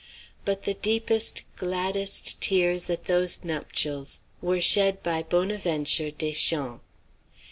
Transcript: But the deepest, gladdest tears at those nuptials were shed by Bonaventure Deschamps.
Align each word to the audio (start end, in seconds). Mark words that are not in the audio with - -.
But 0.45 0.63
the 0.63 0.73
deepest, 0.73 1.43
gladdest 1.57 2.41
tears 2.41 2.89
at 2.89 3.03
those 3.03 3.43
nuptials 3.43 4.21
were 4.41 4.59
shed 4.59 5.03
by 5.03 5.21
Bonaventure 5.21 6.09
Deschamps. 6.09 6.81